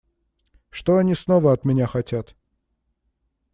[0.71, 2.35] Что они снова от меня хотят?